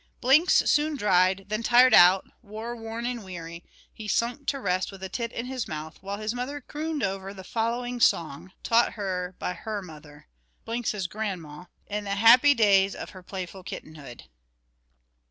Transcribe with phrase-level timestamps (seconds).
[0.19, 3.63] Blinks soon dried; then tired out, war worn, and weary,
[3.93, 7.35] he sunk to rest with a tit in his mouth, while his mother crooned over
[7.35, 10.27] the following song, taught her by her mother,
[10.65, 14.23] Blink's grandma, in the happy days of her playful kittenhood.